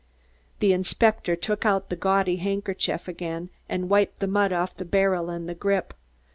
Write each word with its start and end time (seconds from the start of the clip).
The 0.61 0.73
inspector 0.73 1.35
took 1.35 1.63
out 1.63 1.91
the 1.91 1.95
gaudy 1.95 2.37
handkerchief 2.37 3.07
again 3.07 3.51
and 3.69 3.87
wiped 3.87 4.17
the 4.19 4.25
mud 4.25 4.51
off 4.51 4.73
the 4.75 4.83
barrel 4.83 5.29
and 5.29 5.47
the 5.47 5.53
grip. 5.53 5.93